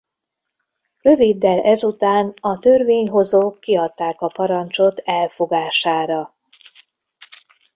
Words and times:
Röviddel 1.01 1.59
ezután 1.63 2.33
a 2.41 2.59
törvényhozók 2.59 3.59
kiadták 3.59 4.21
a 4.21 4.27
parancsot 4.27 4.99
elfogására. 4.99 6.35